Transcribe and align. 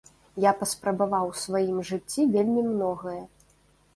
Я 0.45 0.51
паспрабаваў 0.61 1.25
у 1.33 1.35
сваім 1.41 1.77
жыцці 1.89 2.27
вельмі 2.37 2.61
многае. 2.73 3.21